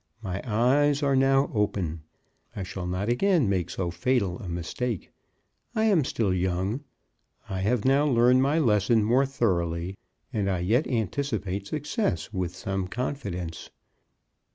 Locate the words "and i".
10.33-10.57